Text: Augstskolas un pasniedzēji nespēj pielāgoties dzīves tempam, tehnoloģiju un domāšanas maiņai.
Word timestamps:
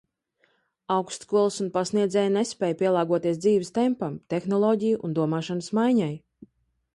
Augstskolas 0.93 1.59
un 1.65 1.69
pasniedzēji 1.75 2.31
nespēj 2.37 2.73
pielāgoties 2.79 3.37
dzīves 3.45 3.71
tempam, 3.77 4.17
tehnoloģiju 4.35 5.03
un 5.11 5.15
domāšanas 5.21 5.71
maiņai. 5.81 6.11